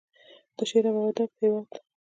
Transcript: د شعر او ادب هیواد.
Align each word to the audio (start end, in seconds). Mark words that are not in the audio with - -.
د 0.57 0.59
شعر 0.69 0.85
او 0.91 0.95
ادب 1.09 1.29
هیواد. 1.39 1.69